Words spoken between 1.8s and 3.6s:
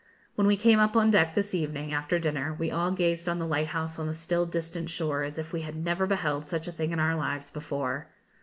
after dinner, we all gazed on the